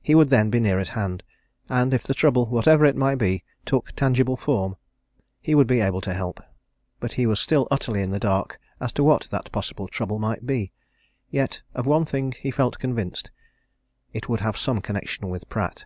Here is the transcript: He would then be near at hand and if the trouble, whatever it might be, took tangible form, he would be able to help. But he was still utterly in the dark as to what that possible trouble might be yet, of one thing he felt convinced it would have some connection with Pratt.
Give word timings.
He 0.00 0.14
would 0.14 0.30
then 0.30 0.48
be 0.48 0.60
near 0.60 0.80
at 0.80 0.88
hand 0.96 1.22
and 1.68 1.92
if 1.92 2.02
the 2.02 2.14
trouble, 2.14 2.46
whatever 2.46 2.86
it 2.86 2.96
might 2.96 3.16
be, 3.16 3.44
took 3.66 3.92
tangible 3.92 4.34
form, 4.34 4.76
he 5.42 5.54
would 5.54 5.66
be 5.66 5.80
able 5.82 6.00
to 6.00 6.14
help. 6.14 6.40
But 7.00 7.12
he 7.12 7.26
was 7.26 7.38
still 7.38 7.68
utterly 7.70 8.00
in 8.00 8.08
the 8.08 8.18
dark 8.18 8.58
as 8.80 8.94
to 8.94 9.04
what 9.04 9.24
that 9.24 9.52
possible 9.52 9.86
trouble 9.86 10.18
might 10.18 10.46
be 10.46 10.72
yet, 11.28 11.60
of 11.74 11.84
one 11.84 12.06
thing 12.06 12.32
he 12.40 12.50
felt 12.50 12.78
convinced 12.78 13.30
it 14.14 14.26
would 14.26 14.40
have 14.40 14.56
some 14.56 14.80
connection 14.80 15.28
with 15.28 15.46
Pratt. 15.50 15.84